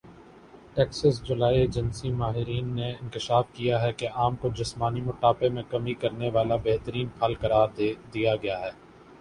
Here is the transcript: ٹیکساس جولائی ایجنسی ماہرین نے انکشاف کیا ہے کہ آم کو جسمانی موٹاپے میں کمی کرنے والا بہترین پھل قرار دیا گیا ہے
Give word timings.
ٹیکساس 0.75 1.21
جولائی 1.23 1.59
ایجنسی 1.59 2.11
ماہرین 2.13 2.73
نے 2.75 2.89
انکشاف 2.93 3.45
کیا 3.53 3.81
ہے 3.81 3.91
کہ 3.93 4.07
آم 4.23 4.35
کو 4.35 4.49
جسمانی 4.55 5.01
موٹاپے 5.01 5.49
میں 5.49 5.63
کمی 5.69 5.93
کرنے 6.01 6.29
والا 6.33 6.55
بہترین 6.63 7.07
پھل 7.19 7.33
قرار 7.41 7.67
دیا 8.13 8.35
گیا 8.37 8.59
ہے 8.61 8.71